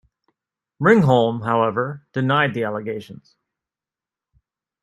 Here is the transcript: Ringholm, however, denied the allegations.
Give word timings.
Ringholm, 0.79 1.43
however, 1.43 2.07
denied 2.11 2.55
the 2.55 2.63
allegations. 2.63 3.35